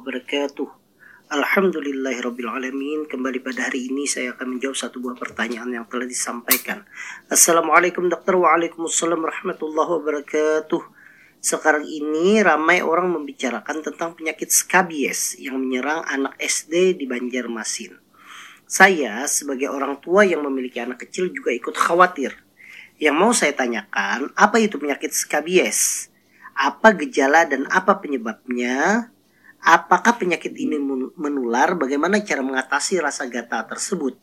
[0.00, 0.64] Wabarakatuh.
[1.28, 6.88] Alhamdulillahirrabbilalamin Kembali pada hari ini saya akan menjawab satu buah pertanyaan yang telah disampaikan
[7.28, 10.82] Assalamualaikum dokter Waalaikumsalam warahmatullahi wabarakatuh
[11.44, 18.00] Sekarang ini ramai orang membicarakan tentang penyakit skabies Yang menyerang anak SD di Banjarmasin
[18.64, 22.40] Saya sebagai orang tua yang memiliki anak kecil juga ikut khawatir
[22.96, 26.08] Yang mau saya tanyakan apa itu penyakit skabies?
[26.56, 29.12] Apa gejala dan apa penyebabnya?
[29.60, 30.80] Apakah penyakit ini
[31.16, 31.76] menular?
[31.76, 34.16] Bagaimana cara mengatasi rasa gatal tersebut?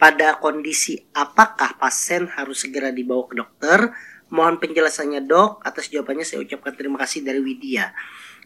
[0.00, 3.92] Pada kondisi apakah pasien harus segera dibawa ke dokter?
[4.32, 5.60] Mohon penjelasannya dok.
[5.62, 7.92] Atas jawabannya saya ucapkan terima kasih dari Widya.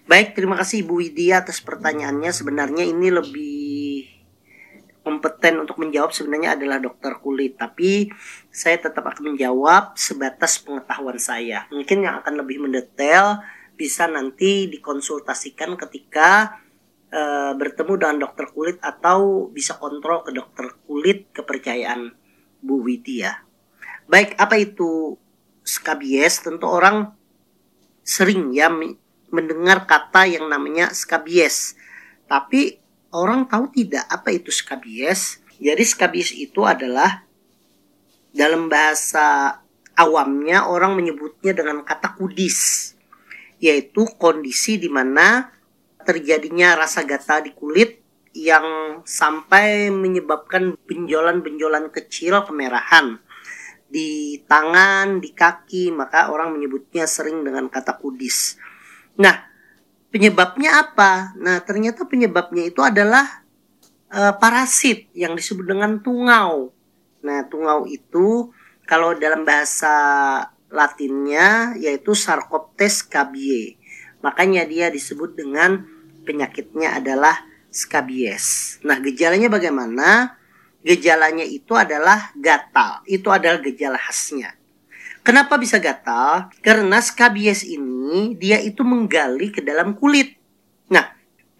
[0.08, 2.32] Baik, terima kasih Ibu Widya atas pertanyaannya.
[2.34, 4.08] Sebenarnya ini lebih
[5.06, 7.56] kompeten untuk menjawab sebenarnya adalah dokter kulit.
[7.56, 8.12] Tapi
[8.50, 11.64] saya tetap akan menjawab sebatas pengetahuan saya.
[11.70, 13.41] Mungkin yang akan lebih mendetail
[13.79, 16.59] bisa nanti dikonsultasikan ketika
[17.07, 22.11] e, bertemu dengan dokter kulit atau bisa kontrol ke dokter kulit kepercayaan
[22.59, 23.47] Bu Widya.
[24.11, 25.15] Baik, apa itu
[25.62, 26.43] skabies?
[26.43, 27.15] Tentu orang
[28.03, 28.67] sering ya
[29.31, 31.79] mendengar kata yang namanya skabies.
[32.27, 32.83] Tapi
[33.15, 35.39] orang tahu tidak apa itu skabies?
[35.62, 37.23] Jadi skabies itu adalah
[38.34, 39.61] dalam bahasa
[39.95, 42.97] awamnya orang menyebutnya dengan kata kudis
[43.59, 45.51] yaitu kondisi di mana
[46.06, 48.00] terjadinya rasa gatal di kulit
[48.33, 53.19] yang sampai menyebabkan benjolan-benjolan kecil kemerahan
[53.89, 58.61] di tangan, di kaki, maka orang menyebutnya sering dengan kata kudis.
[59.17, 59.48] Nah,
[60.12, 61.33] penyebabnya apa?
[61.41, 63.25] Nah, ternyata penyebabnya itu adalah
[64.12, 66.71] e, parasit yang disebut dengan tungau.
[67.25, 68.53] Nah, tungau itu
[68.84, 69.97] kalau dalam bahasa
[70.69, 73.81] Latinnya yaitu Sarcoptes scabiei.
[74.21, 75.87] Makanya dia disebut dengan
[76.29, 78.79] penyakitnya adalah skabies.
[78.84, 80.37] Nah, gejalanya bagaimana?
[80.83, 83.01] Gejalanya itu adalah gatal.
[83.09, 84.53] Itu adalah gejala khasnya.
[85.23, 86.49] Kenapa bisa gatal?
[86.65, 90.41] Karena skabies ini dia itu menggali ke dalam kulit.
[90.89, 91.05] Nah,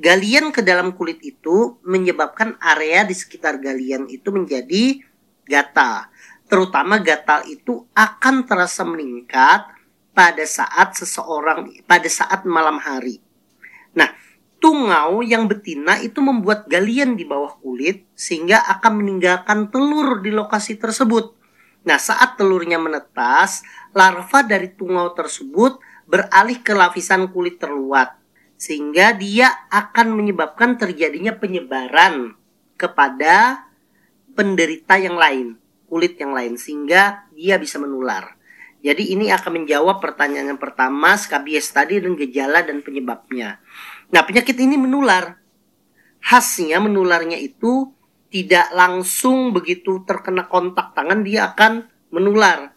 [0.01, 5.05] galian ke dalam kulit itu menyebabkan area di sekitar galian itu menjadi
[5.45, 6.09] gatal
[6.49, 9.69] terutama gatal itu akan terasa meningkat
[10.17, 13.23] pada saat seseorang pada saat malam hari.
[13.95, 14.11] Nah,
[14.59, 20.81] tungau yang betina itu membuat galian di bawah kulit sehingga akan meninggalkan telur di lokasi
[20.81, 21.37] tersebut.
[21.87, 23.63] Nah, saat telurnya menetas,
[23.95, 25.79] larva dari tungau tersebut
[26.09, 28.17] beralih ke lapisan kulit terluat
[28.59, 32.35] sehingga dia akan menyebabkan terjadinya penyebaran
[32.75, 33.63] kepada
[34.35, 38.37] penderita yang lain kulit yang lain sehingga dia bisa menular.
[38.79, 43.59] Jadi ini akan menjawab pertanyaan yang pertama, skabies tadi dan gejala dan penyebabnya.
[44.15, 45.43] Nah, penyakit ini menular.
[46.23, 47.91] Khasnya menularnya itu
[48.29, 52.77] tidak langsung begitu terkena kontak tangan dia akan menular.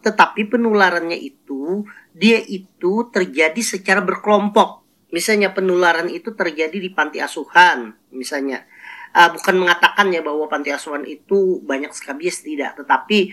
[0.00, 4.86] Tetapi penularannya itu dia itu terjadi secara berkelompok.
[5.12, 8.66] Misalnya penularan itu terjadi di panti asuhan, misalnya
[9.14, 13.30] uh, bukan mengatakan ya bahwa panti asuhan itu banyak skabies tidak, tetapi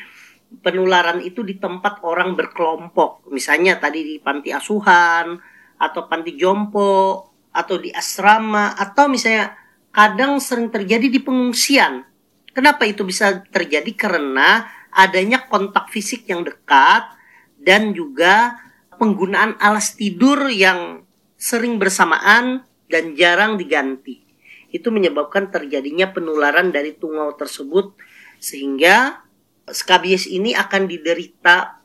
[0.61, 3.27] penularan itu di tempat orang berkelompok.
[3.33, 5.41] Misalnya tadi di panti asuhan
[5.81, 9.57] atau panti jompo atau di asrama atau misalnya
[9.91, 12.05] kadang sering terjadi di pengungsian.
[12.51, 13.91] Kenapa itu bisa terjadi?
[13.95, 17.15] Karena adanya kontak fisik yang dekat
[17.55, 18.59] dan juga
[18.99, 21.07] penggunaan alas tidur yang
[21.39, 24.30] sering bersamaan dan jarang diganti
[24.71, 27.93] itu menyebabkan terjadinya penularan dari tungau tersebut
[28.41, 29.21] sehingga
[29.69, 31.79] skabies ini akan diderita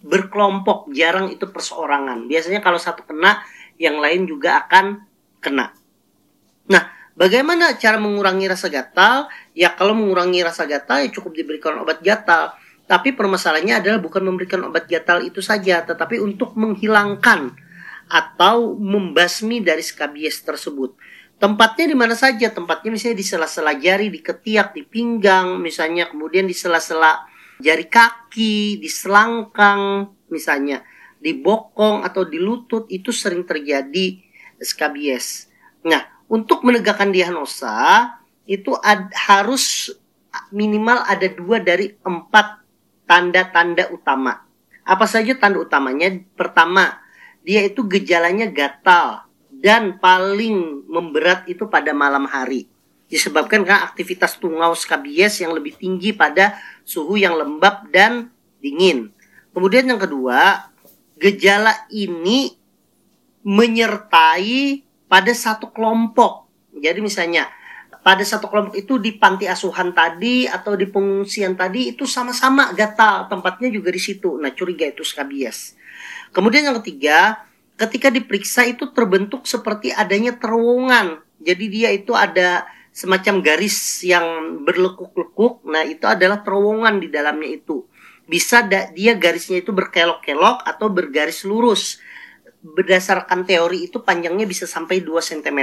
[0.00, 2.24] berkelompok, jarang itu perseorangan.
[2.24, 3.44] Biasanya kalau satu kena,
[3.76, 5.04] yang lain juga akan
[5.40, 5.72] kena.
[6.68, 9.28] Nah, bagaimana cara mengurangi rasa gatal?
[9.52, 12.56] Ya kalau mengurangi rasa gatal ya cukup diberikan obat gatal.
[12.88, 17.54] Tapi permasalahannya adalah bukan memberikan obat gatal itu saja, tetapi untuk menghilangkan
[18.10, 20.98] atau membasmi dari skabies tersebut.
[21.40, 22.52] Tempatnya di mana saja?
[22.52, 27.24] Tempatnya misalnya di sela-sela jari, di ketiak, di pinggang, misalnya kemudian di sela-sela
[27.64, 30.84] jari kaki, di selangkang, misalnya
[31.16, 34.20] di bokong atau di lutut itu sering terjadi
[34.60, 35.48] skabies.
[35.88, 38.04] Nah, untuk menegakkan diagnosa
[38.44, 39.96] itu ad, harus
[40.52, 42.60] minimal ada dua dari empat
[43.08, 44.44] tanda-tanda utama.
[44.84, 46.20] Apa saja tanda utamanya?
[46.36, 47.00] Pertama,
[47.40, 49.29] dia itu gejalanya gatal,
[49.60, 52.66] dan paling memberat itu pada malam hari.
[53.12, 58.32] Disebabkan karena aktivitas tungau skabies yang lebih tinggi pada suhu yang lembab dan
[58.64, 59.12] dingin.
[59.52, 60.72] Kemudian yang kedua,
[61.20, 62.56] gejala ini
[63.44, 66.48] menyertai pada satu kelompok.
[66.70, 67.50] Jadi misalnya
[68.00, 73.28] pada satu kelompok itu di panti asuhan tadi atau di pengungsian tadi itu sama-sama gatal
[73.28, 74.40] tempatnya juga di situ.
[74.40, 75.76] Nah curiga itu skabies.
[76.30, 77.49] Kemudian yang ketiga,
[77.80, 81.24] ketika diperiksa itu terbentuk seperti adanya terowongan.
[81.40, 85.64] Jadi dia itu ada semacam garis yang berlekuk-lekuk.
[85.64, 87.88] Nah itu adalah terowongan di dalamnya itu.
[88.28, 91.96] Bisa dia garisnya itu berkelok-kelok atau bergaris lurus.
[92.60, 95.60] Berdasarkan teori itu panjangnya bisa sampai 2 cm.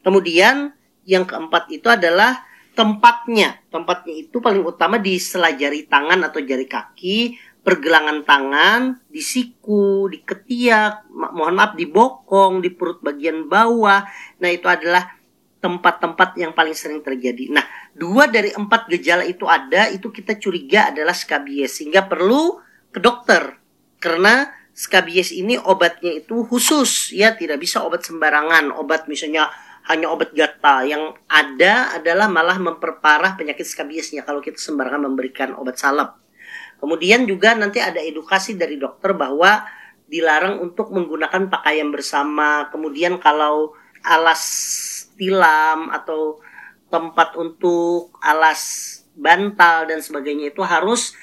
[0.00, 0.72] Kemudian
[1.04, 3.60] yang keempat itu adalah tempatnya.
[3.68, 10.24] Tempatnya itu paling utama di selajari tangan atau jari kaki, pergelangan tangan, di siku, di
[10.24, 14.04] ketiak, mohon maaf di bokong, di perut bagian bawah.
[14.40, 15.04] Nah, itu adalah
[15.60, 17.52] tempat-tempat yang paling sering terjadi.
[17.52, 21.76] Nah, dua dari empat gejala itu ada, itu kita curiga adalah skabies.
[21.80, 22.56] Sehingga perlu
[22.88, 23.60] ke dokter.
[24.00, 28.72] Karena skabies ini obatnya itu khusus, ya tidak bisa obat sembarangan.
[28.72, 29.52] Obat misalnya
[29.92, 35.76] hanya obat gata yang ada adalah malah memperparah penyakit skabiesnya kalau kita sembarangan memberikan obat
[35.76, 36.16] salep.
[36.80, 39.68] Kemudian juga nanti ada edukasi dari dokter bahwa
[40.10, 42.66] dilarang untuk menggunakan pakaian bersama.
[42.72, 44.42] Kemudian kalau alas
[45.14, 46.40] tilam atau
[46.90, 51.14] tempat untuk alas bantal dan sebagainya itu harus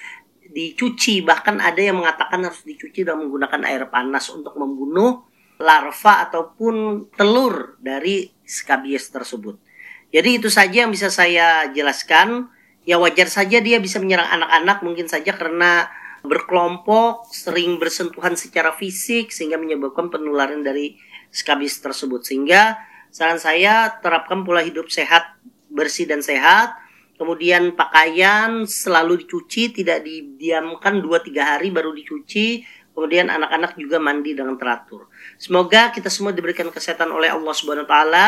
[0.48, 1.26] dicuci.
[1.26, 5.28] Bahkan ada yang mengatakan harus dicuci dan menggunakan air panas untuk membunuh
[5.58, 9.58] larva ataupun telur dari skabies tersebut.
[10.14, 12.48] Jadi itu saja yang bisa saya jelaskan.
[12.88, 15.92] Ya wajar saja dia bisa menyerang anak-anak mungkin saja karena
[16.24, 20.96] berkelompok, sering bersentuhan secara fisik sehingga menyebabkan penularan dari
[21.28, 22.24] skabies tersebut.
[22.24, 22.80] Sehingga
[23.12, 25.36] saran saya terapkan pola hidup sehat,
[25.68, 26.80] bersih dan sehat.
[27.20, 32.64] Kemudian pakaian selalu dicuci, tidak didiamkan 2-3 hari baru dicuci
[32.98, 35.06] Kemudian anak-anak juga mandi dengan teratur.
[35.38, 38.28] Semoga kita semua diberikan kesehatan oleh Allah Subhanahu wa taala.